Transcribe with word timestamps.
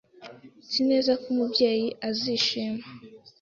Nzi 0.67 0.81
neza 0.89 1.11
ko 1.21 1.25
Umubyeyi 1.33 1.87
azishima. 2.09 2.83